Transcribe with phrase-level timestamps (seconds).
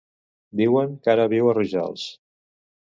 [0.61, 2.09] Diuen que ara viu a Rojals.